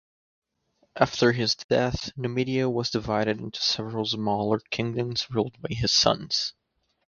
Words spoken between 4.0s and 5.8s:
smaller kingdoms ruled by